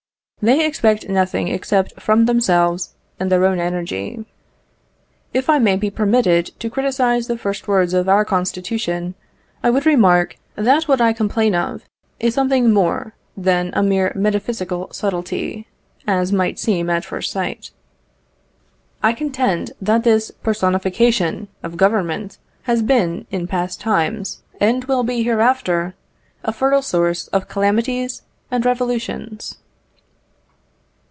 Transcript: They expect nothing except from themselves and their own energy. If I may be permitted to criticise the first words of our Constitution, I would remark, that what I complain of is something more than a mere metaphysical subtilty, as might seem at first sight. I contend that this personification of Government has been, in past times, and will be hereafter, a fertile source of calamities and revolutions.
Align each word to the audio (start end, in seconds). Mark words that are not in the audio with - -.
They 0.43 0.65
expect 0.65 1.07
nothing 1.07 1.49
except 1.49 2.01
from 2.01 2.25
themselves 2.25 2.95
and 3.19 3.31
their 3.31 3.45
own 3.45 3.59
energy. 3.59 4.25
If 5.35 5.51
I 5.51 5.59
may 5.59 5.75
be 5.75 5.91
permitted 5.91 6.47
to 6.61 6.67
criticise 6.71 7.27
the 7.27 7.37
first 7.37 7.67
words 7.67 7.93
of 7.93 8.09
our 8.09 8.25
Constitution, 8.25 9.13
I 9.61 9.69
would 9.69 9.85
remark, 9.85 10.37
that 10.55 10.87
what 10.87 10.99
I 10.99 11.13
complain 11.13 11.53
of 11.53 11.83
is 12.19 12.33
something 12.33 12.73
more 12.73 13.13
than 13.37 13.69
a 13.73 13.83
mere 13.83 14.11
metaphysical 14.15 14.87
subtilty, 14.91 15.67
as 16.07 16.31
might 16.31 16.57
seem 16.57 16.89
at 16.89 17.05
first 17.05 17.31
sight. 17.31 17.69
I 19.03 19.13
contend 19.13 19.73
that 19.79 20.03
this 20.03 20.31
personification 20.31 21.49
of 21.61 21.77
Government 21.77 22.39
has 22.63 22.81
been, 22.81 23.27
in 23.29 23.45
past 23.45 23.79
times, 23.79 24.41
and 24.59 24.85
will 24.85 25.03
be 25.03 25.21
hereafter, 25.21 25.93
a 26.43 26.51
fertile 26.51 26.81
source 26.81 27.27
of 27.27 27.47
calamities 27.47 28.23
and 28.49 28.65
revolutions. 28.65 29.59